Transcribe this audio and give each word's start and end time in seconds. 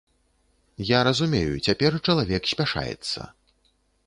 Я 0.87 0.99
разумею, 1.07 1.61
цяпер 1.67 1.99
чалавек 2.07 2.43
спяшаецца. 2.53 3.19